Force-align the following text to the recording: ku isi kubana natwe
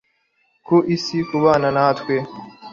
ku 0.65 0.77
isi 0.95 1.17
kubana 1.29 1.67
natwe 1.75 2.15